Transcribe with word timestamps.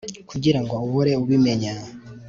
kugirango 0.29 0.73
uhore 0.87 1.11
ubimenya 1.21 1.73